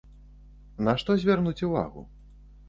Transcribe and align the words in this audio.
На 0.87 0.95
што 1.01 1.17
звярнуць 1.25 1.63
увагу? 1.69 2.01